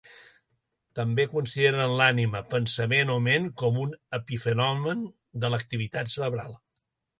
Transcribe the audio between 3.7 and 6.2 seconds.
un epifenomen de l'activitat